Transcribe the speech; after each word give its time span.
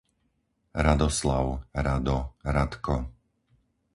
Radoslav, 0.87 1.51
Rado, 1.87 2.17
Radko 2.57 2.97